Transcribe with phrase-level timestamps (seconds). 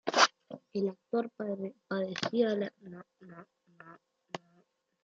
[0.73, 4.65] El actor padecía la enfermedad de Alzheimer.